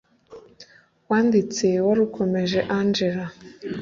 [1.09, 3.25] wanditse warukomeje engella!